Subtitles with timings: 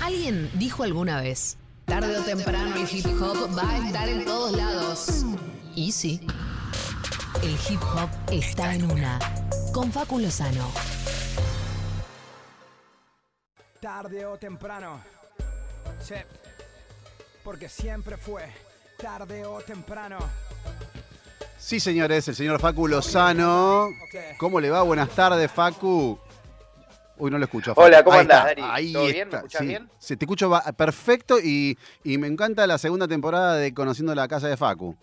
[0.00, 4.56] Alguien dijo alguna vez, tarde o temprano el hip hop va a estar en todos
[4.56, 5.24] lados.
[5.76, 6.20] Y sí,
[7.42, 9.18] el hip hop está en una.
[9.72, 10.70] Con Facu Lozano.
[13.80, 15.00] Tarde o temprano.
[16.00, 16.14] Sí.
[17.44, 18.44] Porque siempre fue
[18.98, 20.18] tarde o temprano.
[21.58, 23.88] Sí, señores, el señor Facu Lozano.
[24.38, 24.82] ¿Cómo le va?
[24.82, 26.18] Buenas tardes, Facu.
[27.20, 27.74] Uy, no lo escucho.
[27.76, 28.62] Hola, ¿cómo Ahí andás, Dari?
[28.64, 29.28] Ahí ¿Todo bien?
[29.28, 29.66] ¿Me escuchás sí.
[29.68, 29.90] bien?
[29.98, 34.48] Se te escucho perfecto y, y me encanta la segunda temporada de Conociendo la Casa
[34.48, 34.96] de Facu.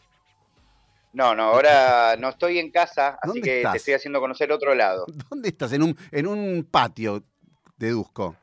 [1.14, 3.72] No, no, ahora no estoy en casa, así ¿Dónde que estás?
[3.74, 5.06] te estoy haciendo conocer otro lado.
[5.30, 5.72] ¿Dónde estás?
[5.74, 7.24] En un, en un patio,
[7.78, 8.36] deduzco.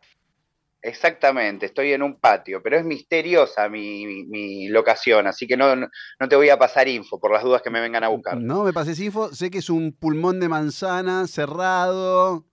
[0.81, 5.75] Exactamente, estoy en un patio, pero es misteriosa mi, mi- mi locación, así que no,
[5.75, 8.39] no te voy a pasar info por las dudas que me vengan a buscar.
[8.39, 9.33] No me pases info.
[9.34, 12.45] Sé que es un pulmón de manzana cerrado,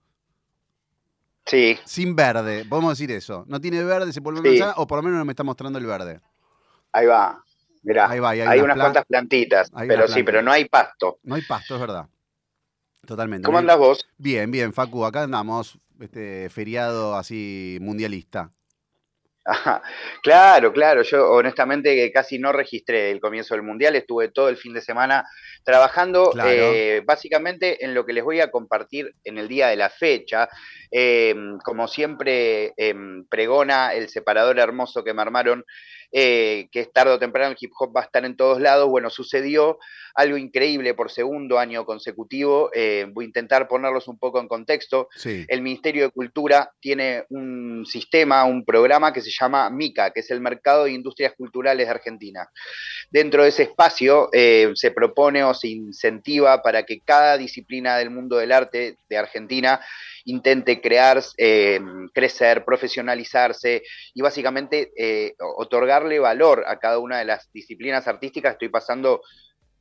[1.46, 2.64] Sí, sin verde.
[2.64, 3.44] Podemos decir eso.
[3.48, 4.58] No tiene verde pulmón de Sí.
[4.60, 6.20] manzana, o por lo menos no me está mostrando el verde.
[6.92, 7.42] ahí va.
[7.84, 10.66] Mirá, Ahí va, hay hay unas plan- cuantas plantitas, hay pero sí, pero no hay
[10.66, 11.18] pasto.
[11.24, 12.06] No hay pasto, es verdad.
[13.04, 13.44] Totalmente.
[13.44, 14.06] ¿Cómo andas vos?
[14.18, 15.04] Bien, bien, Facu.
[15.04, 18.52] Acá andamos, este feriado así mundialista.
[19.44, 19.82] Ajá.
[20.22, 24.72] Claro, claro, yo honestamente casi no registré el comienzo del Mundial, estuve todo el fin
[24.74, 25.26] de semana
[25.64, 26.50] trabajando Claro.
[26.50, 30.48] eh, básicamente en lo que les voy a compartir en el día de la fecha.
[30.90, 35.64] Eh, como siempre em, pregona el separador hermoso que me armaron,
[36.14, 38.86] eh, que es tarde o temprano el hip hop va a estar en todos lados.
[38.90, 39.78] Bueno, sucedió
[40.14, 42.70] algo increíble por segundo año consecutivo.
[43.14, 45.46] voy a intentar ponerlos un poco en contexto Sí.
[45.48, 50.30] el Ministerio de Cultura tiene un sistema, un programa que se llama MICA, que es
[50.30, 52.46] el Mercado de Industrias Culturales de Argentina.
[53.10, 54.28] Dentro de ese espacio
[54.74, 59.80] se propone o se incentiva para que cada disciplina del mundo del arte de Argentina
[60.24, 61.80] intente crear, eh,
[62.14, 63.82] crecer, profesionalizarse
[64.14, 68.52] y básicamente eh, otorgarle valor a cada una de las disciplinas artísticas.
[68.52, 69.22] Estoy pasando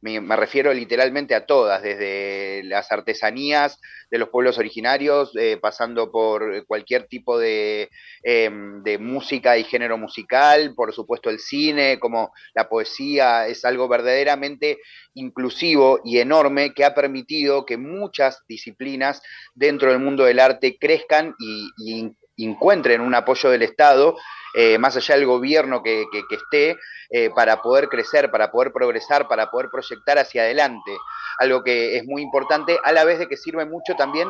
[0.02, 3.80] me, refiero literalmente a todas, desde las artesanías
[4.10, 7.90] de los pueblos originarios, eh, pasando por cualquier tipo de,
[8.24, 8.50] eh,
[8.84, 14.80] de música y género musical, por supuesto el cine, como la poesía, es algo verdaderamente
[15.14, 19.22] inclusivo y enorme que ha permitido que muchas disciplinas
[19.54, 22.16] dentro del mundo del arte crezcan y
[22.46, 24.16] encuentren un apoyo del Estado,
[24.54, 26.80] eh, más allá del gobierno que, que, que esté,
[27.10, 30.92] eh, para poder crecer, para poder progresar, para poder proyectar hacia adelante.
[31.40, 34.30] Algo que es muy importante, a la vez de que sirve mucho también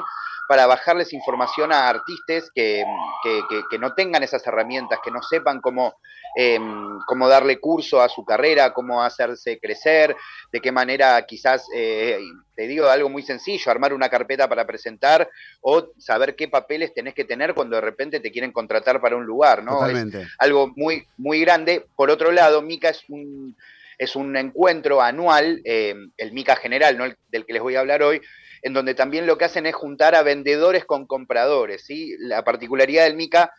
[0.52, 2.84] para bajarles información a artistas que,
[3.24, 5.96] que, que, que no tengan esas herramientas, que no sepan cómo,
[6.36, 6.60] eh,
[7.08, 10.14] cómo darle curso a su carrera, cómo hacerse crecer,
[10.52, 12.20] de qué manera quizás, eh,
[12.54, 15.30] te digo algo muy sencillo, armar una carpeta para presentar
[15.62, 19.26] o saber qué papeles tenés que tener cuando de repente te quieren contratar para un
[19.26, 19.76] lugar, ¿no?
[19.76, 20.24] Totalmente.
[20.24, 21.86] Es algo muy, muy grande.
[21.96, 23.56] Por otro lado, Mica es un,
[23.98, 27.06] es un encuentro anual, eh, el Mica general, ¿no?
[27.06, 28.22] el, del que les voy a hablar hoy,
[28.62, 31.84] en donde también lo que hacen es juntar a vendedores con compradores.
[31.86, 32.16] ¿sí?
[32.20, 33.54] La particularidad del Mica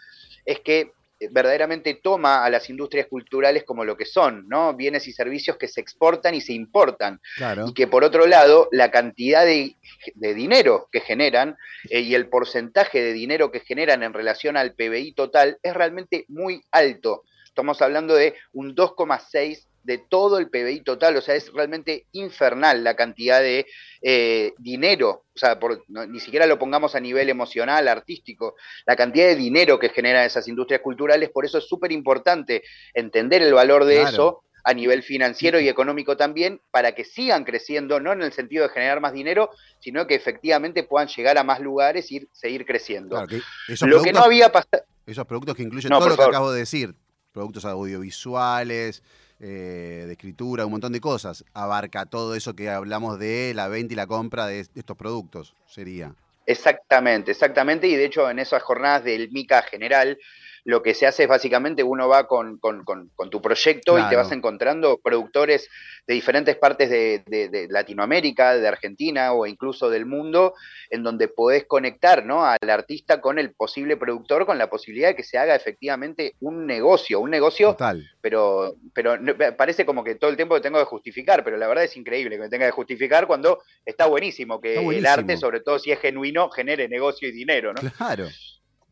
[0.44, 0.92] es que
[1.30, 4.74] verdaderamente toma a las industrias culturales como lo que son, ¿no?
[4.74, 7.20] Bienes y servicios que se exportan y se importan.
[7.36, 7.66] Claro.
[7.68, 9.76] Y que por otro lado, la cantidad de,
[10.14, 11.56] de dinero que generan
[11.90, 16.24] eh, y el porcentaje de dinero que generan en relación al PBI total es realmente
[16.28, 17.24] muy alto.
[17.44, 22.84] Estamos hablando de un 2,6 de todo el PBI total, o sea, es realmente infernal
[22.84, 23.66] la cantidad de
[24.00, 28.56] eh, dinero, o sea, por, no, ni siquiera lo pongamos a nivel emocional, artístico,
[28.86, 32.62] la cantidad de dinero que generan esas industrias culturales, por eso es súper importante
[32.94, 34.08] entender el valor de Claro.
[34.08, 38.62] eso a nivel financiero y económico también, para que sigan creciendo, no en el sentido
[38.62, 39.50] de generar más dinero,
[39.80, 43.16] sino que efectivamente puedan llegar a más lugares y seguir creciendo.
[43.16, 44.84] Claro, que esos, Lo que no había pasado...
[45.04, 46.94] esos productos que incluyen No, todo lo que acabo de decir,
[47.32, 49.02] productos audiovisuales,
[49.42, 53.92] eh, de escritura, un montón de cosas, abarca todo eso que hablamos de la venta
[53.94, 56.16] y la compra de est- estos productos, sería.
[56.46, 60.18] Exactamente, exactamente, y de hecho en esas jornadas del MICA general,
[60.64, 64.02] lo que se hace es básicamente uno va con, con- con- con tu proyecto y
[64.08, 65.68] te vas encontrando productores
[66.06, 70.54] de diferentes partes de, de- de Latinoamérica, de Argentina o incluso del mundo,
[70.90, 72.44] en donde podés conectar ¿no?
[72.46, 76.64] al artista con el posible productor, con la posibilidad de que se haga efectivamente un
[76.66, 78.08] negocio, un negocio Total.
[78.20, 79.18] pero, pero
[79.56, 82.42] parece como que todo el tiempo tengo que justificar, pero la verdad es increíble que
[82.42, 85.98] me tenga que justificar cuando está buenísimo que Está el arte, sobre todo si es
[85.98, 87.80] genuino, genere negocio y dinero, ¿no?
[87.96, 88.28] Claro.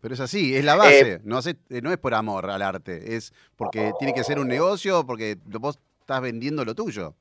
[0.01, 1.21] Pero es así, es la base.
[1.25, 4.49] no, hace- eh, no es por amor al arte, es porque tiene que ser un
[4.49, 7.15] negocio, porque vos estás vendiendo lo tuyo.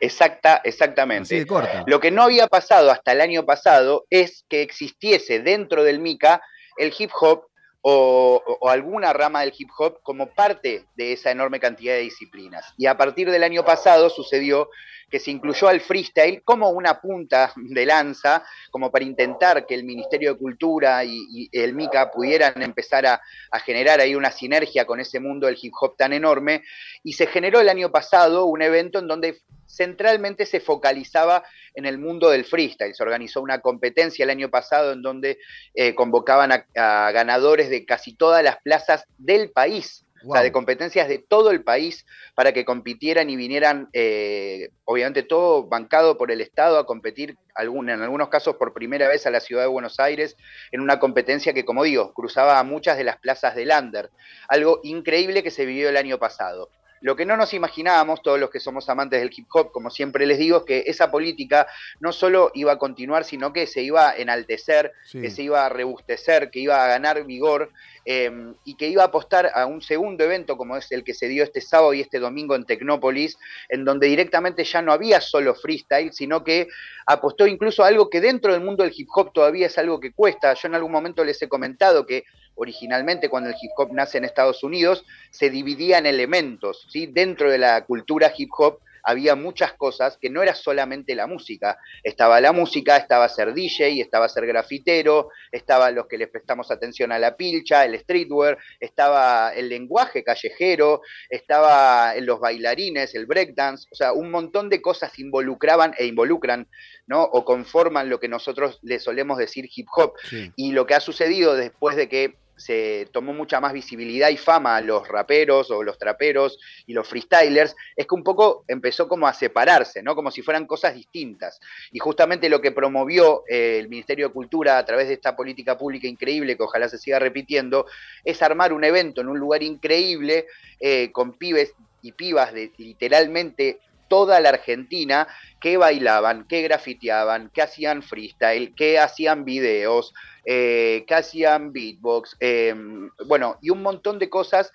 [0.00, 1.44] Exacta, exactamente.
[1.86, 6.40] Lo que no había pasado hasta el año pasado es que existiese dentro del MICA
[6.76, 7.47] el hip hop
[7.82, 12.64] o, alguna rama del hip hop como parte de esa enorme cantidad de disciplinas.
[12.76, 14.70] Y a partir del año pasado sucedió
[15.10, 19.84] que se incluyó al freestyle como una punta de lanza, como para intentar que el
[19.84, 23.20] Ministerio de Cultura y, el MICA pudieran empezar a,
[23.50, 26.62] a, generar ahí una sinergia con ese mundo del hip hop tan enorme.
[27.02, 31.44] Y se generó el año pasado un evento en donde centralmente se focalizaba
[31.74, 32.94] en el mundo del freestyle.
[32.94, 35.38] Se organizó una competencia el año pasado en donde
[35.74, 36.64] eh, convocaban a,
[37.12, 40.04] ganadores de casi todas las plazas del país.
[40.26, 42.04] O sea, de competencias de todo el país
[42.34, 47.88] para que compitieran y vinieran, eh, obviamente todo bancado por el Estado a competir, en
[47.88, 50.36] algunos casos por primera vez a la ciudad de Buenos Aires,
[50.72, 54.10] en una competencia que, como digo, cruzaba a muchas de las plazas de Lander.
[54.48, 56.68] Algo increíble que se vivió el año pasado.
[57.00, 60.26] Lo que no nos imaginábamos, todos los que somos amantes del hip hop, como siempre
[60.26, 61.66] les digo, es que esa política
[62.00, 65.68] no solo iba a continuar, sino que se iba a enaltecer, que se iba a
[65.68, 67.70] rebustecer, que iba a ganar vigor
[68.04, 71.28] em, y que iba a apostar a un segundo evento como es el que se
[71.28, 75.54] dio este sábado y este domingo en Tecnópolis, en donde directamente ya no había solo
[75.54, 76.68] freestyle, sino que
[77.06, 80.12] apostó incluso a algo que dentro del mundo del hip hop todavía es algo que
[80.12, 80.54] cuesta.
[80.54, 82.24] Yo en algún momento les he comentado que
[82.58, 87.06] originalmente cuando el hip hop nace en Estados Unidos, se dividía en elementos, ¿sí?
[87.06, 91.78] Dentro de la cultura hip hop había muchas cosas que no era solamente la música.
[92.02, 97.10] Estaba la música, estaba ser DJ, estaba ser grafitero, estaba los que les prestamos atención
[97.10, 101.00] a la pilcha, el streetwear, estaba el lenguaje callejero,
[101.30, 106.68] estaba los bailarines, el breakdance, o sea, un montón de cosas involucraban e involucran,
[107.06, 107.22] ¿no?
[107.22, 110.12] O conforman lo que nosotros le solemos decir hip hop.
[110.54, 114.76] Y lo que ha sucedido después de que se tomó mucha más visibilidad y fama
[114.76, 119.26] a los raperos o los traperos y los freestylers, es que un poco empezó como
[119.26, 120.14] a separarse, ¿no?
[120.14, 121.60] Como si fueran cosas distintas.
[121.92, 125.78] Y justamente lo que promovió eh, el Ministerio de Cultura a través de esta política
[125.78, 127.86] pública increíble, que ojalá se siga repitiendo,
[128.24, 130.46] es armar un evento en un lugar increíble
[130.80, 135.28] eh, con pibes y pibas de literalmente toda la Argentina
[135.60, 140.12] que bailaban, que grafiteaban, que hacían freestyle, que hacían videos,
[140.44, 144.72] eh, que hacían beatbox, em, bueno, y un montón de cosas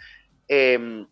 [0.47, 1.07] em,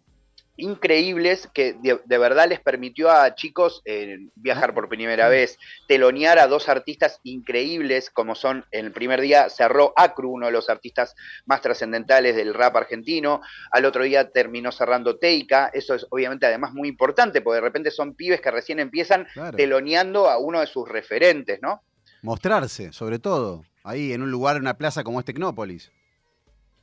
[0.62, 6.48] increíbles que de, verdad les permitió a chicos eh, viajar por primera vez, telonear a
[6.48, 11.16] dos artistas increíbles como son en el primer día cerró Acru, uno de los artistas
[11.46, 13.42] más trascendentales del rap argentino,
[13.72, 17.92] al otro día terminó cerrando Teika, eso es obviamente además muy importante porque de repente
[17.92, 19.28] son pibes que recién empiezan
[19.58, 21.84] teloneando a uno de sus referentes, ¿no?
[22.22, 25.92] Mostrarse, sobre todo, ahí en un lugar, en una plaza como es Tecnópolis.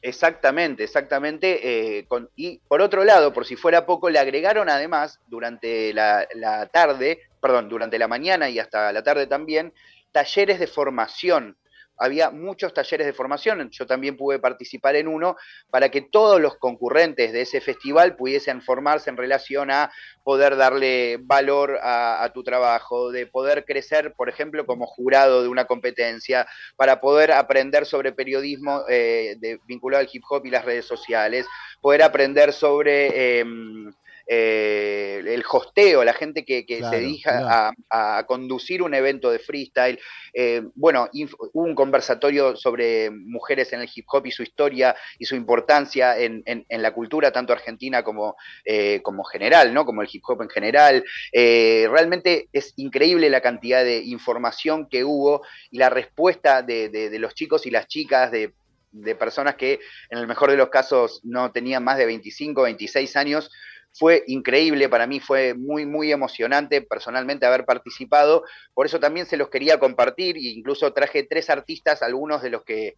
[0.01, 1.99] Exactamente, exactamente.
[1.99, 2.07] Eh,
[2.37, 6.27] y por otro lado, por si fuera poco, le agregaron además durante la,
[6.73, 9.73] tarde, perdón, durante la mañana y hasta la tarde también,
[10.13, 11.57] talleres de formación
[11.99, 15.37] había muchos talleres de formación, yo también pude participar en uno,
[15.71, 19.91] para que todos los concurrentes de ese festival pudiesen formarse en relación a
[20.23, 25.67] poder darle valor a, tu trabajo, de poder crecer, por ejemplo, como jurado de una
[25.67, 26.47] competencia,
[26.77, 29.37] para poder aprender sobre periodismo eh,
[29.67, 31.47] vinculado al hip hop y las redes sociales,
[31.81, 33.41] poder aprender sobre...
[33.41, 33.93] Em,
[34.31, 39.99] eh, el hosteo, la gente que, se dedica a, conducir un evento de freestyle.
[40.35, 45.25] Eh, bueno, hubo un conversatorio sobre mujeres en el hip hop y su historia y
[45.25, 49.87] su importancia en, la cultura, tanto argentina como, eh, como general, ¿no?
[49.87, 51.05] Como el hip hop en general.
[51.33, 57.65] realmente es increíble la cantidad de información que hubo y la respuesta de, los chicos
[57.65, 58.53] y las chicas, de
[58.91, 59.81] de personas que
[60.11, 63.51] en el mejor de los casos no tenían más de 25, 26 años,
[63.99, 69.37] fue increíble, para mí fue muy, muy emocionante personalmente haber participado, por eso también se
[69.37, 72.95] los quería compartir e incluso traje tres artistas, algunos de los que,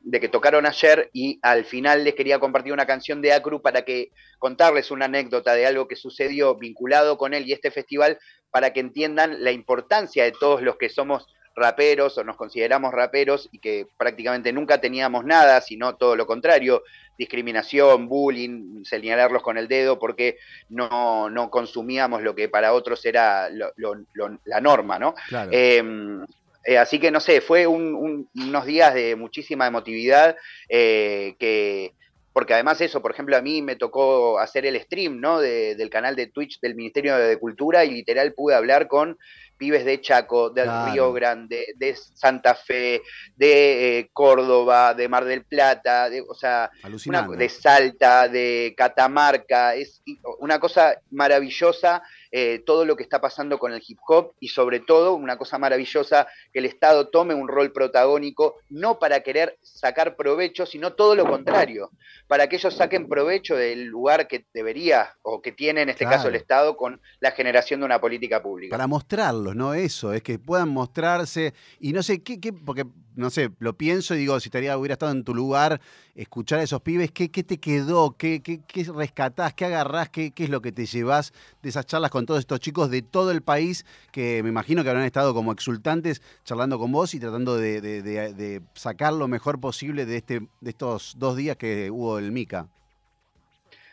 [0.00, 3.82] de que tocaron ayer y al final les quería compartir una canción de Acru para
[3.82, 8.18] que contarles una anécdota de algo que sucedió vinculado con él y este festival
[8.50, 13.48] para que entiendan la importancia de todos los que somos raperos o nos consideramos raperos
[13.52, 16.82] y que prácticamente nunca teníamos nada, sino todo lo contrario,
[17.16, 23.48] discriminación, bullying, señalarlos con el dedo porque no, no consumíamos lo que para otros era
[23.50, 25.14] la norma, ¿no?
[25.50, 26.24] Em,
[26.64, 30.36] eh, así que no sé, fue unos días de muchísima emotividad
[30.68, 31.92] eh, que
[32.34, 35.38] porque además eso, por ejemplo, a mí me tocó hacer el stream, ¿no?
[35.38, 39.16] del canal de Twitch del Ministerio de Cultura y literal pude hablar con
[39.56, 43.02] pibes de Chaco, del Río Grande, de Santa Fe,
[43.36, 50.02] de eh, Córdoba, de Mar del Plata, de, o sea, de Salta, de Catamarca, es
[50.38, 52.02] una cosa maravillosa
[52.36, 55.56] eh, todo lo que está pasando con el hip hop y sobre todo, una cosa
[55.56, 61.14] maravillosa, que el Estado tome un rol protagónico, no para querer sacar provecho, sino todo
[61.14, 61.92] lo contrario,
[62.26, 66.26] para que ellos saquen provecho del lugar que debería o que tiene en este caso
[66.26, 68.72] el Estado con la generación de una política pública.
[68.72, 69.72] Para mostrarlos, ¿no?
[69.72, 72.84] Eso, es que puedan mostrarse y no sé qué, qué porque
[73.16, 75.80] no sé, lo pienso y digo, si estaría, hubiera estado en tu lugar,
[76.14, 78.16] escuchar a esos pibes, ¿qué, qué te quedó?
[78.16, 79.54] ¿Qué, qué, qué rescatás?
[79.54, 80.08] ¿Qué agarrás?
[80.08, 83.02] ¿Qué, ¿Qué es lo que te llevas de esas charlas con todos estos chicos de
[83.02, 87.20] todo el país que me imagino que habrán estado como exultantes charlando con vos y
[87.20, 92.18] tratando de, de, sacar lo mejor posible de, este, de estos dos días que hubo
[92.18, 92.68] el MICA?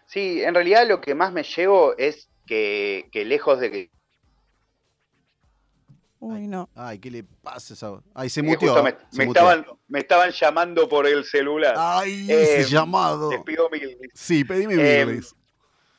[0.05, 3.89] Sí, en realidad lo que más me llevo es que, que lejos de que
[6.21, 6.69] Uy, no.
[6.75, 7.99] Ay, ¿qué le pasa esa?
[8.13, 8.75] Ay, se mutió.
[8.83, 8.89] Me,
[9.23, 11.73] Estaban, me, Estaban, llamando por el celular.
[11.75, 13.29] Ay, ese em, llamado.
[13.29, 13.97] Te pido mil.
[14.13, 14.85] Sí, pedime mil.
[14.85, 15.21] Em,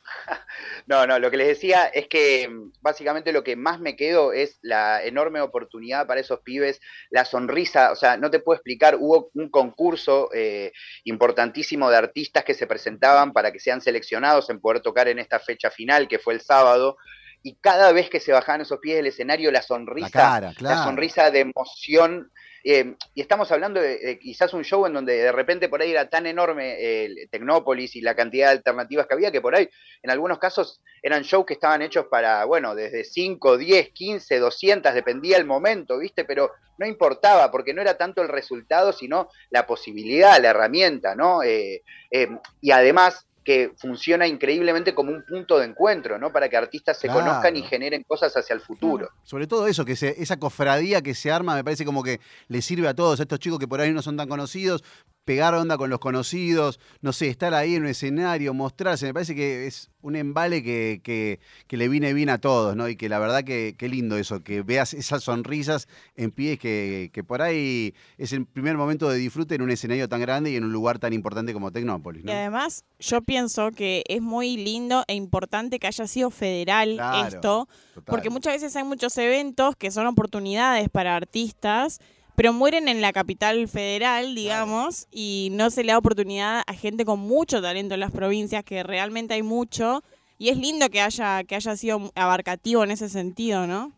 [0.87, 4.31] no, no, lo que les decía es que em, básicamente lo que más me quedo
[4.31, 8.95] es la enorme oportunidad para esos pibes, la sonrisa, o sea, no te puedo explicar,
[8.97, 10.71] hubo un concurso eh,
[11.03, 15.39] importantísimo de artistas que se presentaban para que sean seleccionados en poder tocar en esta
[15.39, 16.95] fecha final, que fue el sábado,
[17.43, 21.41] y cada vez que se bajaban esos pies del escenario, la sonrisa, la, sonrisa de
[21.41, 22.31] emoción.
[22.63, 26.09] Eh, y estamos hablando de, quizás un show en donde de repente por ahí era
[26.09, 29.69] tan enorme el Tecnópolis y la cantidad de alternativas que había, que por ahí
[30.01, 34.93] en algunos casos eran shows que estaban hechos para, bueno, desde 5, 10, 15, 200,
[34.93, 36.23] dependía el momento, ¿viste?
[36.23, 41.43] Pero no importaba, porque no era tanto el resultado, sino la posibilidad, la herramienta, ¿no?
[41.43, 42.29] Eh, eh,
[42.61, 46.31] y además que funciona increíblemente como un punto de encuentro, ¿no?
[46.31, 49.09] Para que artistas se conozcan y generen cosas hacia el futuro.
[49.23, 52.87] Sobre todo eso, que esa cofradía que se arma me parece como que le sirve
[52.87, 54.83] a todos, a estos chicos que por ahí no son tan conocidos,
[55.25, 59.35] pegar onda con los conocidos, no sé, estar ahí en un escenario, mostrarse, me parece
[59.35, 62.89] que es un embale que, que, le viene bien a todos, ¿no?
[62.89, 67.09] Y que la verdad que, qué lindo eso, que veas esas sonrisas en pies que,
[67.13, 70.55] que por ahí es el primer momento de disfrute en un escenario tan grande y
[70.57, 72.31] en un lugar tan importante como Tecnópolis, ¿no?
[72.31, 77.67] Y además, yo pienso que es muy lindo e importante que haya sido federal esto,
[78.05, 81.99] porque muchas veces hay muchos eventos que son oportunidades para artistas
[82.35, 87.05] pero mueren en la capital federal, digamos, y no se le da oportunidad a gente
[87.05, 90.03] con mucho talento en las provincias, que realmente hay mucho,
[90.39, 93.91] y es lindo que haya, que haya sido abarcativo en ese sentido, ¿no?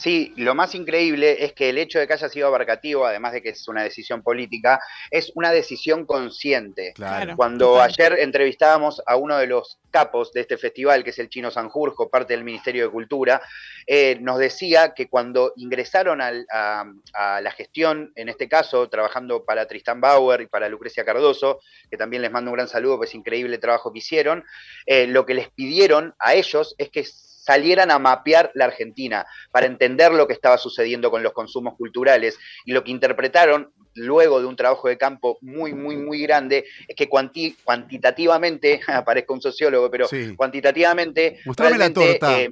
[0.00, 3.42] Sí, lo más increíble es que el hecho de que haya sido abarcativo, además de
[3.42, 4.80] que es una decisión política,
[5.10, 6.94] es una decisión consciente.
[6.94, 7.36] Claro.
[7.36, 11.50] Cuando ayer entrevistábamos a uno de los capos de este festival, que es el Chino
[11.50, 13.42] Sanjurjo, parte del Ministerio de Cultura,
[13.86, 16.32] eh, nos decía que cuando ingresaron a,
[17.42, 22.22] la gestión, en este caso trabajando para Tristan Bauer y para Lucrecia Cardoso, que también
[22.22, 24.44] les mando un gran saludo, pues increíble trabajo que hicieron,
[24.86, 27.04] eh, lo que les pidieron a ellos es que
[27.40, 32.38] salieran a mapear la Argentina para entender lo que estaba sucediendo con los consumos culturales.
[32.64, 36.94] Y lo que interpretaron luego de un trabajo de campo muy, muy, muy grande, es
[36.94, 40.06] que cuantitativamente, aparezco un sociólogo, pero
[40.36, 41.40] cuantitativamente...
[41.78, 42.40] la torta.
[42.40, 42.50] Eh,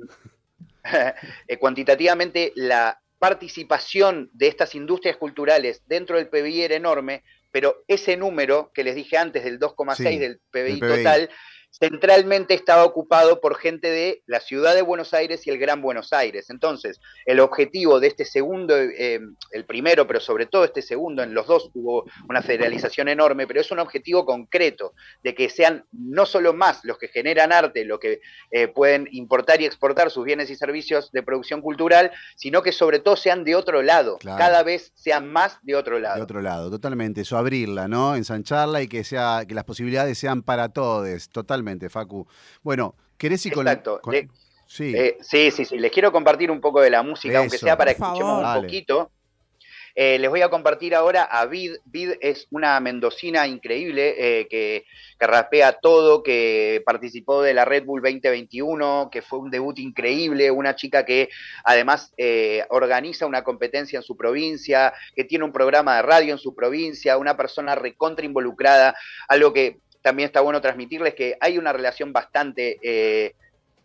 [1.49, 8.17] eh, cuantitativamente la participación de estas industrias culturales dentro del PBI era enorme, pero ese
[8.17, 11.31] número que les dije antes del 2,6 del PBI total
[11.71, 16.13] centralmente estaba ocupado por gente de la ciudad de Buenos Aires y el Gran Buenos
[16.13, 16.51] Aires.
[16.51, 19.21] Entonces, el objetivo de este segundo, eh,
[19.53, 23.61] el primero, pero sobre todo este segundo, en los dos hubo una federalización enorme, pero
[23.61, 28.01] es un objetivo concreto, de que sean no solo más los que generan arte, los
[28.01, 28.21] que
[28.51, 32.99] eh, pueden importar y exportar sus bienes y servicios de producción cultural, sino que sobre
[32.99, 36.17] todo sean de otro lado, cada vez sean más de otro lado.
[36.17, 38.17] De otro lado, totalmente, eso abrirla, ¿no?
[38.17, 41.58] Ensancharla y que sea que las posibilidades sean para todos, totalmente
[41.91, 42.27] Facu.
[42.63, 44.01] Bueno, ¿querés ir con Exacto.
[44.67, 44.95] sí.
[44.95, 45.79] Eh, sí, sí, sí.
[45.79, 49.11] Les quiero compartir un poco de la música, aunque sea para que escuchemos un poquito.
[49.95, 51.73] Eh, les voy a compartir ahora a Vid.
[51.85, 54.85] Vid es una mendocina increíble eh, que,
[55.19, 60.53] que, rapea todo, que participó de la Red Bull 2021, que fue un debut increíble,
[60.53, 61.31] una chica que
[61.65, 62.13] además
[62.69, 67.19] organiza una competencia en su provincia, que tiene un programa de radio en su provincia,
[67.19, 68.95] una persona recontra involucrada,
[69.27, 73.35] algo que también está bueno transmitirles que hay una relación bastante, eh,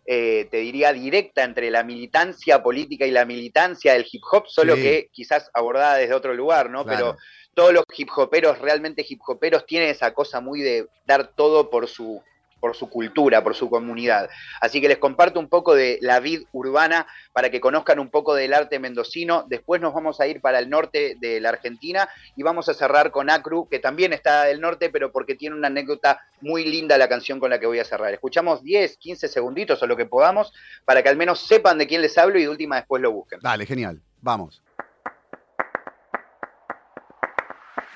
[0.06, 4.76] eh, te diría, directa entre la militancia política y la militancia del hip hop, solo
[4.76, 6.86] que quizás abordada desde otro lugar, ¿no?
[6.86, 7.18] Pero
[7.54, 11.90] todos los hip hoperos, realmente hip hoperos, tienen esa cosa muy de dar todo por
[11.90, 12.24] su
[12.64, 14.30] por su cultura, por su comunidad.
[14.62, 18.36] Así que les comparto un poco de la vid urbana para que conozcan un poco
[18.36, 19.44] del arte mendocino.
[19.50, 23.12] Después nos vamos a ir para el norte de la Argentina y vamos a cerrar
[23.12, 27.10] con Acru, que también está del norte, pero porque tiene una anécdota muy linda la
[27.10, 28.14] canción con la que voy a cerrar.
[28.14, 30.54] Escuchamos 10, 15 segunditos o lo que podamos
[30.86, 33.42] para que al menos sepan de quién les hablo y de última después lo busquen.
[33.42, 34.02] Dale, genial.
[34.22, 34.64] Vamos.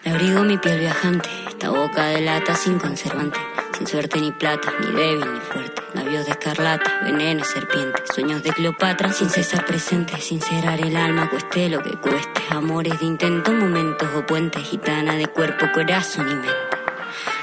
[0.07, 3.39] Me abrigo mi piel viajante, esta boca de lata sin conservante,
[3.77, 5.81] sin suerte ni plata, ni débil ni fuerte.
[5.93, 11.69] Labios de escarlata, veneno, serpiente, sueños de Cleopatra, sin cesar presente, sincerar el alma, cueste
[11.69, 12.41] lo que cueste.
[12.49, 16.49] Amores de intento, momentos o puentes, gitana de cuerpo, corazón y mente.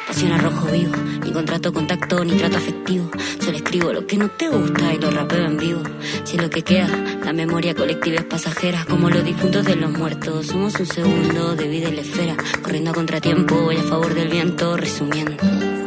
[0.09, 3.11] Pasión a rojo vivo, ni contrato contacto, ni trato afectivo.
[3.41, 5.83] Solo escribo lo que no te gusta y lo rapeo en vivo.
[6.25, 6.89] Si es lo que queda,
[7.25, 10.49] la memoria colectiva es pasajera, como los difuntos de los muertos.
[10.49, 14.29] Somos un segundo de vida y la esfera, corriendo a contratiempo, voy a favor del
[14.29, 15.84] viento, resumiendo.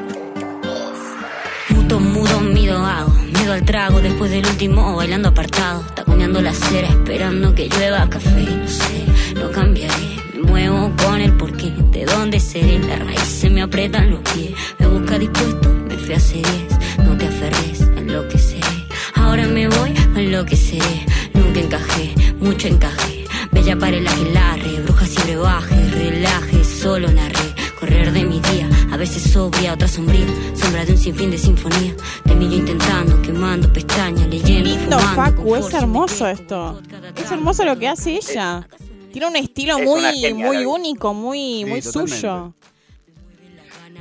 [2.17, 5.83] Mudo, mido, hago, miedo al trago después del último, bailando apartado.
[5.93, 9.05] Taconeando la acera, esperando que llueva café, no sé,
[9.35, 10.17] no cambiaré.
[10.41, 14.87] Muevo con el porqué, de dónde seré, la raíz se me aprietan los pies, me
[14.87, 19.67] busca dispuesto, me fui hace diez, no te aferres, en lo que seré, ahora me
[19.67, 21.05] voy, en lo que seré,
[21.35, 28.11] nunca encajé, mucho encajé, bella para el aguilarre, brujas y brebajes, relaje, solo narré, correr
[28.11, 32.35] de mi día, a veces sobria, otra sombría, sombra de un sinfín de sinfonía, de
[32.35, 36.81] mí yo intentando, quemando pestañas, leyendo, Lindo, Facu, es hermoso esto,
[37.15, 38.67] es hermoso lo que hace ella.
[39.11, 42.53] Tiene un estilo muy, muy único, muy, muy suyo.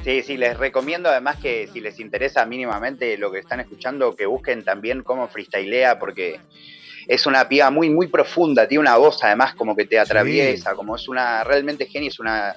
[0.04, 4.24] Sí, sí, les recomiendo además que si les interesa mínimamente lo que están escuchando, que
[4.24, 6.38] busquen también cómo freestylea, porque
[7.06, 10.96] es una piba muy, muy profunda, tiene una voz además como que te atraviesa, como
[10.96, 12.56] es una, realmente genia, es una,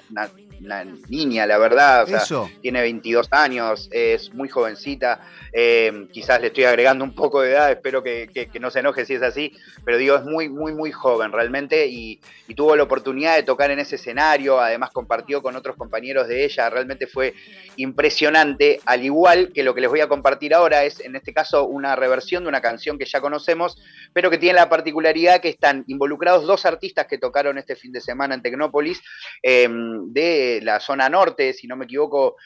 [1.08, 5.20] niña, la verdad, o sea, tiene 22 años, es muy jovencita,
[5.52, 8.28] eh, quizás le estoy agregando un poco de edad, espero que,
[8.60, 9.52] no se enoje si es así,
[9.84, 12.20] pero digo, es muy, muy, muy joven realmente y,
[12.56, 16.68] tuvo la oportunidad de tocar en ese escenario, además compartió con otros compañeros de ella,
[16.68, 17.32] realmente fue
[17.76, 21.64] impresionante, al igual que lo que les voy a compartir ahora es, en este caso,
[21.66, 23.80] una reversión de una canción que ya conocemos,
[24.12, 28.00] pero que tiene la particularidad que están involucrados dos artistas que tocaron este fin de
[28.00, 29.00] semana en Tecnópolis,
[29.42, 32.36] em, de la zona norte, si no me equivoco,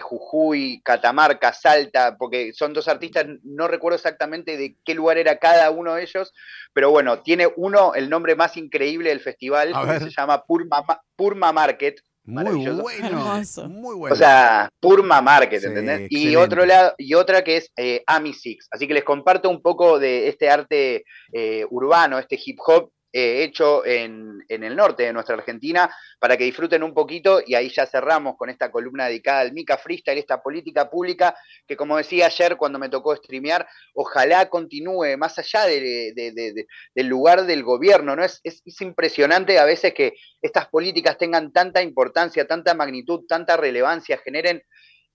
[0.00, 5.70] Jujuy, Catamarca, Salta, porque son dos artistas, no recuerdo exactamente de qué lugar era cada
[5.70, 6.32] uno de ellos,
[6.72, 12.66] pero bueno, tiene uno, el nombre más increíble del festival, se llama Purma, Market, muy
[12.66, 14.14] bueno, muy bueno.
[14.14, 16.06] O sea, Purma Market, ¿entendés?
[16.10, 18.68] Y, otro lado, y otra que es eh, Ami Six.
[18.70, 23.42] Así que les comparto un poco de este arte eh, urbano, este hip hop eh,
[23.42, 27.86] hecho en, el norte de nuestra Argentina, para que disfruten un poquito y ahí ya
[27.86, 31.34] cerramos con esta columna dedicada al Mica Freestyle, esta política pública
[31.66, 37.62] que como decía ayer cuando me tocó streamear, ojalá continúe más allá del lugar del
[37.64, 38.24] gobierno, ¿no?
[38.24, 44.18] Es, es, impresionante a veces que estas políticas tengan tanta importancia, tanta magnitud, tanta relevancia,
[44.18, 44.62] generen...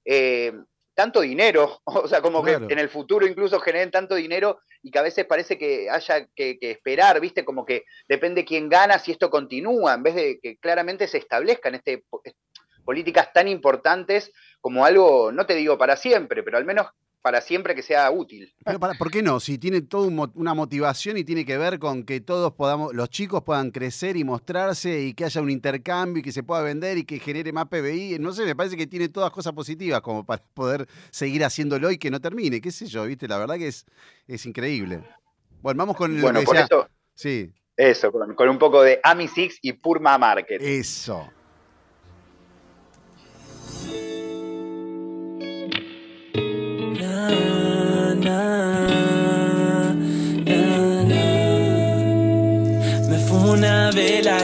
[0.04, 0.54] Eh,
[0.96, 5.00] tanto dinero, o sea, como que en el futuro incluso generen tanto dinero y que
[5.00, 7.46] a veces parece que haya que, esperar, ¿viste?
[7.46, 11.76] Como que depende quién gana si esto continúa, en vez de que claramente se establezcan
[11.76, 12.04] este,
[12.84, 14.32] políticas tan importantes
[14.62, 16.88] como algo, no te digo para siempre, pero al menos
[17.26, 18.54] para siempre que sea útil.
[18.64, 19.40] Pero para, ¿por qué no?
[19.40, 23.42] Si tiene toda una motivación y tiene que ver con que todos podamos, los chicos
[23.42, 27.04] puedan crecer y mostrarse y que haya un intercambio y que se pueda vender y
[27.04, 28.18] que genere más PBI.
[28.20, 31.98] No sé, me parece que tiene todas cosas positivas como para poder seguir haciéndolo y
[31.98, 33.28] que no termine, qué sé yo, ¿viste?
[33.28, 33.88] La verdad que es,
[34.28, 35.02] es increíble.
[35.64, 37.52] Bueno, vamos con bueno, por eso, Sí.
[37.76, 40.62] Eso, con, con un poco de Ami Six y Purma Market.
[40.62, 41.28] Eso.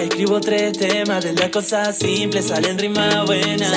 [0.04, 3.72] Escribo tres temas de las cosas simples, salen rimas buenas.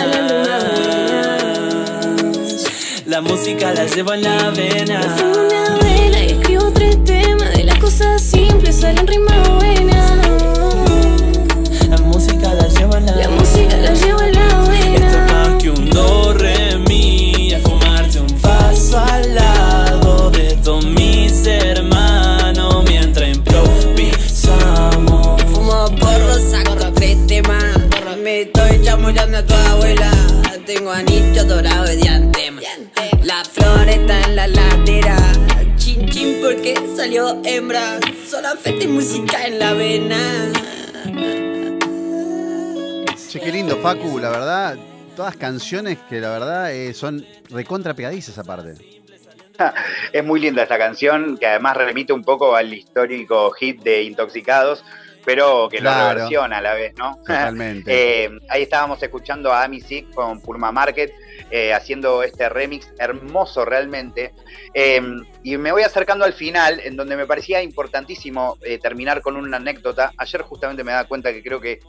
[3.06, 5.00] La música la llevo en la vena.
[5.16, 9.53] Fumo una vela y escribo tres temas de las cosas simples, salen rimas buenas.
[37.54, 38.00] Salió hembra.
[38.26, 40.52] Solo afecta y música en la vena.
[43.28, 44.76] Che, qué lindo, Facu, la verdad
[45.14, 48.74] todas canciones que la verdad eh, son recontra pegadizas aparte.
[50.12, 54.84] es muy linda esta canción, que además remite un poco al histórico hit de Intoxicados,
[55.24, 57.16] pero que lo reversiona a la vez, ¿no?
[57.26, 58.24] Totalmente.
[58.24, 61.12] Eh, ahí estábamos escuchando a Amy Sick con Purma Market,
[61.50, 64.32] eh, haciendo este remix hermoso realmente.
[65.42, 70.12] y me voy acercando al final, en donde me parecía importantísimo terminar con una anécdota.
[70.18, 71.80] Ayer justamente me da cuenta que creo que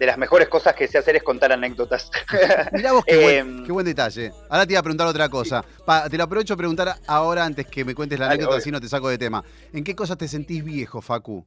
[0.00, 2.10] de las mejores cosas que sé hacer es contar anécdotas.
[2.72, 4.32] Mirá vos em, qué, buen, detalle.
[4.48, 5.62] Ahora te iba a preguntar otra cosa.
[6.10, 8.88] te lo aprovecho a preguntar ahora antes que me cuentes la anécdota, así no te
[8.88, 9.44] saco de tema.
[9.74, 11.46] ¿En qué cosas te sentís viejo, Facu?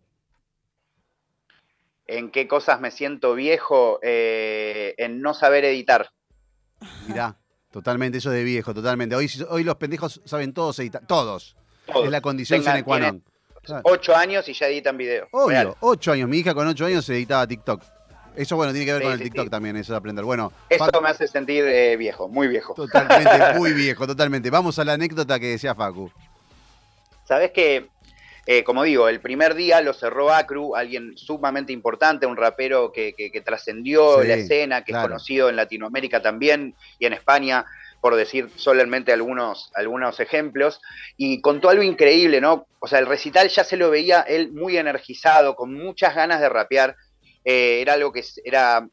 [2.05, 3.97] ¿En qué cosas me siento viejo?
[4.03, 6.11] Eh, en no saber editar.
[7.07, 7.35] Mirá,
[7.73, 9.15] totalmente, eso de viejo, totalmente.
[9.15, 11.05] Hoy, hoy los pendejos saben todos editar.
[11.05, 11.57] Todos.
[11.87, 13.23] Es la condición sine qua non.
[13.83, 15.27] Ocho años y ya editan video.
[15.31, 16.29] Obvio, ocho años.
[16.29, 17.81] Mi hija con ocho años se editaba TikTok.
[18.35, 20.23] Eso, bueno, tiene que ver con el TikTok también, eso de aprender.
[20.23, 22.73] Bueno, eso me hace sentir eh, viejo, muy viejo.
[22.73, 24.49] Totalmente, muy viejo, totalmente.
[24.49, 26.11] Vamos a la anécdota que decía Facu.
[27.25, 27.89] Sabes que,
[28.45, 33.41] eh, como digo, el primer día lo cerró Acru, alguien sumamente importante, un rapero que,
[33.45, 37.65] trascendió la escena, que es conocido en Latinoamérica también y en España
[38.03, 40.81] por decir solamente algunos, algunos ejemplos,
[41.15, 42.67] y contó algo increíble, ¿no?
[42.79, 46.49] O sea, el recital ya se lo veía él muy energizado, con muchas ganas de
[46.49, 46.97] rapear,
[47.45, 48.85] eh, era algo que era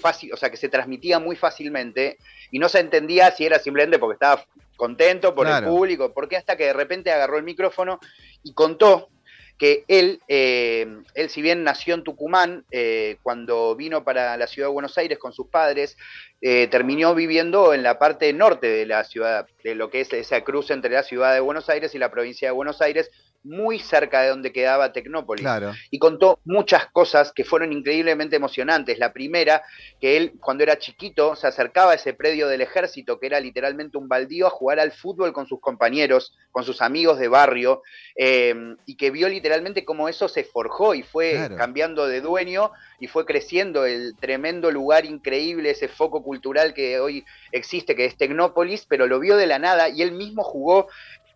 [0.00, 2.18] fácil, o sea, que se transmitía muy fácilmente
[2.50, 4.44] y no se entendía si era simplemente porque estaba
[4.82, 8.00] contento por el público, porque hasta que de repente agarró el micrófono
[8.42, 9.10] y contó
[9.56, 14.66] que él, eh, él si bien nació en Tucumán, eh, cuando vino para la ciudad
[14.66, 15.96] de Buenos Aires con sus padres,
[16.40, 20.72] terminó viviendo en la parte norte de la ciudad, de lo que es esa cruz
[20.72, 23.08] entre la ciudad de Buenos Aires y la provincia de Buenos Aires,
[23.44, 25.46] muy cerca de donde quedaba Tecnópolis.
[25.90, 28.98] Y contó muchas cosas que fueron increíblemente emocionantes.
[28.98, 29.62] La primera,
[30.00, 33.98] que él cuando era chiquito se acercaba a ese predio del ejército, que era literalmente
[33.98, 37.82] un baldío, a jugar al fútbol con sus compañeros, con sus amigos de barrio,
[38.16, 38.54] eh,
[38.86, 43.26] y que vio literalmente cómo eso se forjó y fue cambiando de dueño y fue
[43.26, 49.06] creciendo el tremendo lugar increíble, ese foco cultural que hoy existe, que es Tecnópolis, pero
[49.06, 50.88] lo vio de la nada y él mismo jugó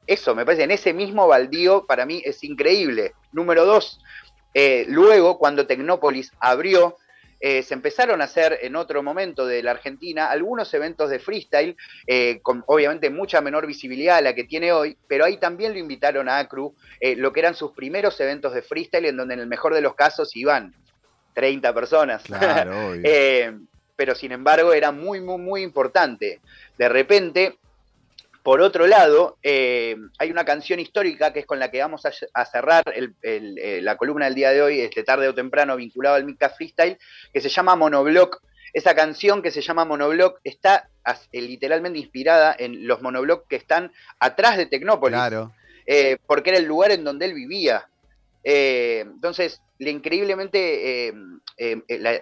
[0.06, 3.12] eso, me parece, en ese mismo baldío, para mí es increíble.
[3.32, 4.00] Número dos,
[4.54, 6.96] eh, luego cuando Tecnópolis abrió,
[7.40, 11.76] eh, se empezaron a hacer en otro momento de la Argentina algunos eventos de freestyle,
[12.06, 15.78] eh, con obviamente mucha menor visibilidad a la que tiene hoy, pero ahí también lo
[15.78, 16.74] invitaron a Acru,
[17.16, 19.94] lo que eran sus primeros eventos de freestyle, en donde en el mejor de los
[19.94, 20.74] casos iban
[21.34, 22.22] 30 personas.
[22.22, 22.94] Claro,
[23.96, 26.40] pero sin embargo era muy, muy, muy importante.
[26.78, 27.58] De repente
[28.46, 32.44] por otro lado, eh, hay una canción histórica que es con la que vamos a,
[32.44, 36.50] cerrar eh, la columna del día de hoy, este tarde o temprano, vinculado al Mica
[36.50, 36.96] Freestyle,
[37.32, 38.40] que se llama Monoblock.
[38.72, 40.88] Esa canción que se llama Monoblock está
[41.32, 45.18] eh, literalmente inspirada en los monoblock que están atrás de Tecnópolis.
[45.18, 45.52] Claro.
[46.28, 47.88] porque era el lugar en donde él vivía.
[48.44, 51.12] entonces, la increíblemente,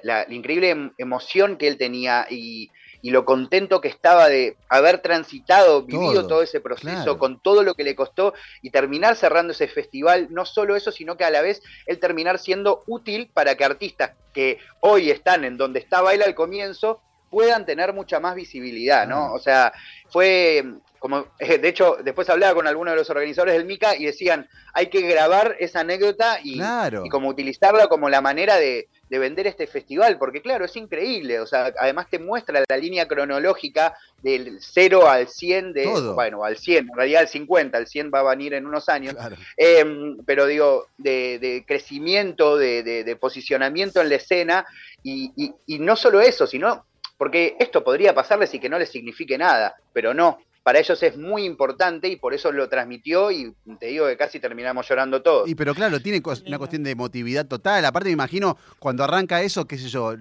[0.07, 2.71] la, increíble em, emoción que él tenía y
[3.05, 7.75] y lo contento que estaba de haber transitado, vivido todo, ese proceso, con todo lo
[7.75, 11.43] que le costó y terminar cerrando ese festival, no solo eso, sino que a la
[11.43, 16.23] vez el terminar siendo útil para que artistas que hoy están en donde estaba él
[16.23, 19.35] al comienzo puedan tener mucha más visibilidad, ¿no?
[19.35, 19.75] O sea,
[20.09, 20.65] fue
[21.05, 24.87] como, de hecho, después hablaba con algunos de los organizadores del MICA y decían, hay
[24.87, 26.59] que grabar esa anécdota y,
[27.05, 31.41] y como utilizarla como la manera de, de vender este festival, porque claro, es increíble,
[31.41, 36.57] o sea, además te muestra la línea cronológica del 0 al 100, de, bueno, al
[36.57, 39.15] 100, en realidad al 50, al 100 va a venir en unos años,
[39.59, 44.65] em, pero digo, de, crecimiento, de, posicionamiento en la escena,
[45.03, 45.31] y,
[45.67, 46.87] y no solo eso, sino,
[47.19, 51.19] porque esto podría pasarles y que no les signifique nada, pero no, para ellos es
[51.19, 55.47] muy importante y por eso lo transmitió y te digo que casi terminamos llorando todos.
[55.47, 57.85] Y pero claro, tiene una cuestión de emotividad total.
[57.85, 60.15] Aparte me imagino cuando arranca eso, qué sé yo,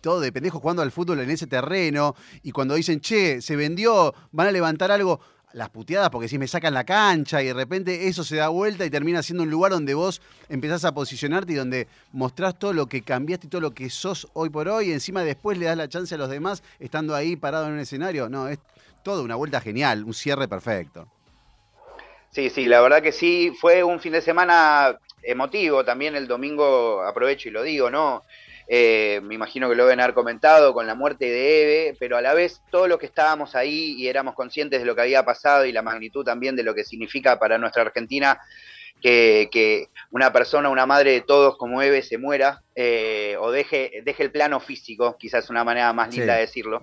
[0.00, 4.14] todo de pendejo jugando al fútbol en ese terreno y cuando dicen, che, se vendió,
[4.30, 5.20] van a levantar algo
[5.52, 8.86] las puteadas porque si me sacan la cancha y de repente eso se da vuelta
[8.86, 12.86] y termina siendo un lugar donde vos empezás a posicionarte y donde mostrás todo lo
[12.86, 15.76] que cambiaste y todo lo que sos hoy por hoy y encima después le das
[15.76, 18.28] la chance a los demás estando ahí parado en un escenario.
[18.28, 18.60] No, es
[19.08, 21.08] todo una vuelta genial, un cierre perfecto.
[22.28, 27.00] Sí, sí, la verdad que sí, fue un fin de semana emotivo, también el domingo
[27.00, 28.22] aprovecho y lo digo, ¿no?
[28.68, 32.20] Eh, me imagino que lo deben haber comentado con la muerte de Eve, pero a
[32.20, 35.64] la vez todos los que estábamos ahí y éramos conscientes de lo que había pasado
[35.64, 38.38] y la magnitud también de lo que significa para nuestra Argentina
[39.00, 44.22] que, una persona, una madre de todos como Eve se muera eh, o deje, deje
[44.22, 46.82] el plano físico, quizás es una manera más linda de decirlo.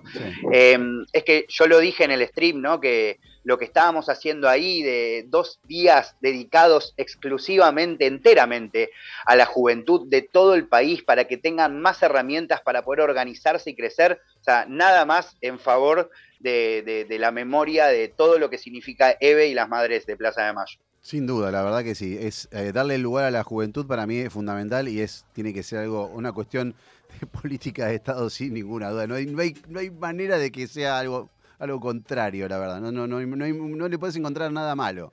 [0.52, 2.80] Em, es que yo lo dije en el stream, ¿no?
[2.80, 8.90] Que lo que estábamos haciendo ahí de dos días dedicados exclusivamente, enteramente
[9.24, 13.70] a la juventud de todo el país para que tengan más herramientas para poder organizarse
[13.70, 18.58] y crecer, o sea, nada más en favor de, la memoria de todo lo que
[18.58, 20.78] significa EVE y las madres de Plaza de Mayo.
[21.06, 22.18] Sin duda, la verdad que sí.
[22.20, 25.62] Es eh, darle lugar a la juventud para mí es fundamental y es tiene que
[25.62, 26.74] ser algo una cuestión
[27.20, 29.06] de política de Estado sin ninguna duda.
[29.06, 32.80] No hay, no hay, no hay manera de que sea algo algo contrario, la verdad.
[32.80, 35.12] No, no, no, no, le puedes encontrar nada malo.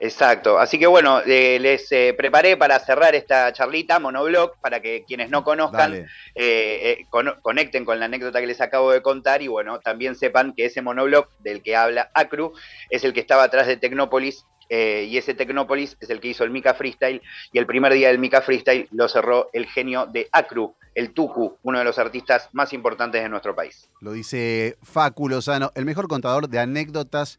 [0.00, 0.58] Exacto.
[0.58, 5.28] Así que bueno, eh, les eh, preparé para cerrar esta charlita, monoblog, para que quienes
[5.28, 7.04] no conozcan eh,
[7.42, 10.80] conecten con la anécdota que les acabo de contar y bueno, también sepan que ese
[10.80, 12.54] monoblog del que habla Acru
[12.88, 16.44] es el que estaba atrás de Tecnópolis eh, y ese Tecnópolis es el que hizo
[16.44, 17.22] el Mika Freestyle,
[17.52, 21.58] y el primer día del Mika Freestyle lo cerró el genio de Acru, el Tuku,
[21.62, 23.88] uno de los artistas más importantes de nuestro país.
[24.00, 27.38] Lo dice Facu Lozano, el mejor contador de anécdotas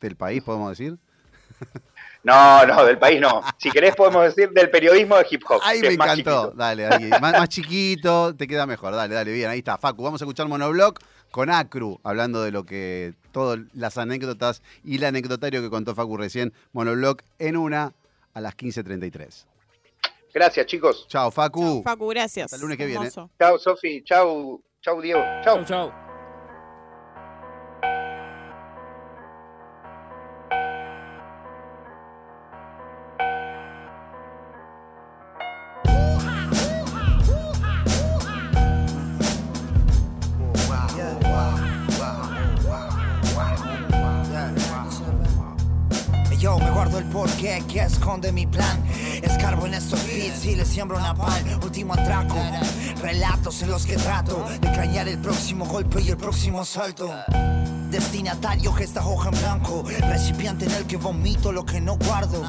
[0.00, 0.98] del país, podemos decir.
[2.26, 3.40] No, no, del país no.
[3.56, 5.60] Si querés podemos decir del periodismo de hip hop.
[5.62, 6.50] Ahí me encantó.
[6.56, 6.88] Dale,
[7.20, 8.96] más, chiquito, te queda mejor.
[8.96, 9.78] Dale, dale, bien, ahí está.
[9.78, 10.98] Facu, vamos a escuchar Monoblock
[11.36, 16.16] con Acru, hablando de lo que, todas las anécdotas y el anecdotario que contó Facu
[16.16, 17.92] recién, Monoblock en una
[18.32, 19.44] a las 15.33.
[20.32, 21.06] Gracias, chicos.
[21.08, 21.82] Chao, Facu.
[21.82, 22.46] Facu, gracias.
[22.46, 23.10] Hasta el lunes que viene.
[23.10, 24.02] Chao, Sofi.
[24.02, 25.22] Chao, chao, Diego.
[25.44, 25.62] Chao.
[25.66, 26.05] Chao.
[48.36, 48.84] Mi plan.
[49.22, 51.42] Escarbo en estos beats y le siembro una pan.
[51.64, 52.36] Último atraco,
[53.00, 57.10] relatos en los que trato de cañar el próximo golpe y el próximo salto.
[57.90, 62.42] Destinatario que esta hoja en blanco, recipiente en el que vomito lo que no guardo.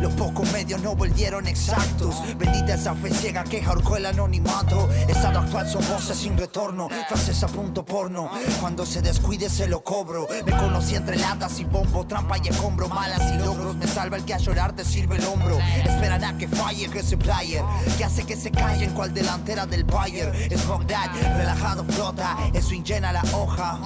[0.00, 2.16] Los pocos medios no volvieron exactos.
[2.38, 4.88] Bendita esa fe ciega que ahorcó el anonimato.
[5.08, 8.30] Estado actual son voces sin retorno, frases a punto porno.
[8.60, 10.26] Cuando se descuide se lo cobro.
[10.46, 13.76] Me conocí entre latas y bombo, trampa y escombro, malas y logros.
[13.76, 15.58] Me salva el que a llorar te sirve el hombro.
[15.84, 17.62] Esperan a que falle ese player
[17.98, 20.34] que hace que se callen cual delantera del Bayer.
[20.50, 23.80] Es Bogdad, relajado flota, eso llena la hoja.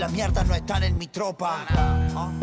[0.00, 1.66] La mierda no están en mi tropa.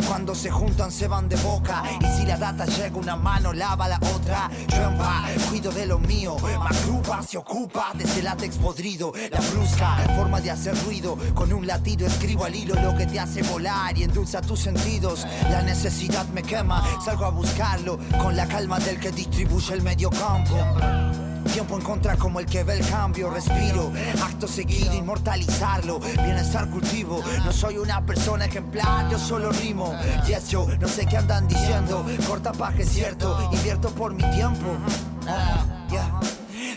[0.06, 1.82] Cuando se juntan se van de boca.
[2.00, 4.48] Y si la data llega una mano, lava la otra.
[4.96, 6.36] Paz, cuido de lo mío.
[6.56, 9.12] Macrupa se ocupa de ese látex podrido.
[9.32, 11.18] La brusca forma de hacer ruido.
[11.34, 15.26] Con un latido escribo al hilo lo que te hace volar y endulza tus sentidos.
[15.50, 17.98] La necesidad me quema, salgo a buscarlo.
[18.22, 21.27] Con la calma del que distribuye el medio campo.
[21.52, 27.22] Tiempo en contra como el que ve el cambio, respiro, acto seguido, inmortalizarlo, bienestar cultivo.
[27.44, 29.94] No soy una persona ejemplar, yo solo rimo.
[30.26, 34.76] Yes, yo no sé qué andan diciendo, corta paje cierto, invierto por mi tiempo.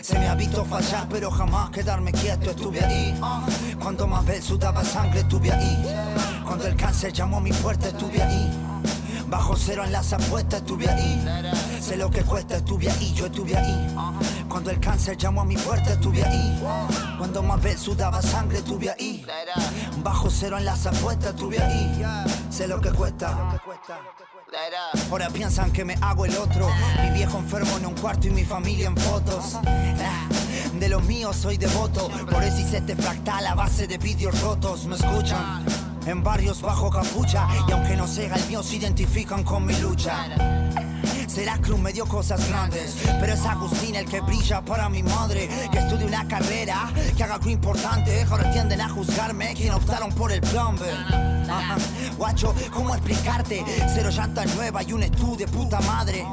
[0.00, 3.18] Se me ha visto fallar, pero jamás quedarme quieto, estuve ahí.
[3.80, 5.84] Cuando más beso daba sangre, estuve ahí.
[6.44, 8.71] Cuando el cáncer llamó a mi puerta, estuve ahí.
[9.32, 11.26] Bajo cero en las apuestas estuve ahí.
[11.80, 13.96] Sé lo que cuesta, estuve ahí, yo estuve ahí.
[14.46, 16.62] Cuando el cáncer llamó a mi puerta, estuve ahí.
[17.16, 19.24] Cuando Mabel sudaba sangre, estuve ahí.
[20.02, 22.04] Bajo cero en las apuestas, estuve ahí.
[22.50, 23.58] Sé lo que cuesta.
[25.10, 26.68] Ahora piensan que me hago el otro.
[27.02, 29.56] Mi viejo enfermo en un cuarto y mi familia en fotos.
[30.78, 32.10] De los míos soy devoto.
[32.30, 34.84] Por eso hice este fractal a base de vídeos rotos.
[34.84, 35.64] ¿Me escuchan?
[36.04, 40.26] En barrios bajo capucha y aunque no sea el mío se identifican con mi lucha.
[41.28, 45.48] Será Cruz me dio cosas grandes, pero es Agustín el que brilla para mi madre.
[45.70, 48.26] Que estudie una carrera, que haga algo importante.
[48.30, 50.76] Ahora tienden a juzgarme quien optaron por el plan.
[52.18, 53.64] Guacho, ¿cómo explicarte?
[53.94, 56.26] Cero llanta nueva y un estudio de puta madre.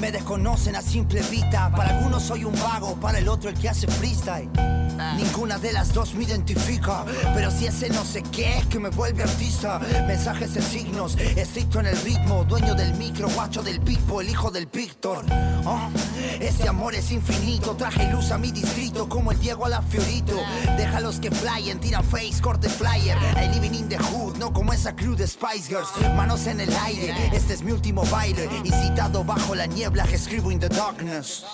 [0.00, 1.70] Me desconocen a simple vista.
[1.70, 4.50] Para algunos soy un vago, para el otro el que hace freestyle.
[5.16, 7.04] Ninguna de las dos me identifica,
[7.34, 9.78] pero si ese no sé qué es que me vuelve artista.
[10.06, 14.50] Mensajes en signos, estricto en el ritmo, dueño del micro, guacho del pipo, el hijo
[14.50, 15.24] del Víctor.
[15.30, 15.88] Ah,
[16.40, 20.36] ese amor es infinito, traje luz a mi distrito como el Diego a la Fiorito.
[20.76, 23.16] Déjalos que flyen, tiran face, corte flyer.
[23.36, 25.88] I living in the hood, no como esa crew de Spice Girls.
[26.16, 28.48] Manos en el aire, este es mi último baile.
[28.64, 31.44] Y citado bajo la niebla que escribo in the darkness.